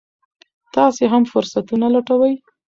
[0.75, 2.35] تاسو هم فرصتونه لټوئ.